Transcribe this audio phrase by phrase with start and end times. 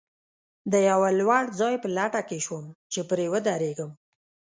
[0.71, 3.91] د یوه لوړ ځای په لټه کې شوم، چې پرې ودرېږم.